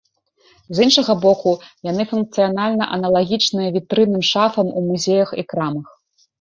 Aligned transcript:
З 0.77 0.87
іншага 0.87 1.15
боку, 1.25 1.51
яны 1.91 2.07
функцыянальна 2.15 2.89
аналагічныя 2.97 3.69
вітрынным 3.79 4.27
шафам 4.33 4.67
у 4.77 4.87
музеях 4.91 5.29
і 5.45 5.49
крамах. 5.55 5.87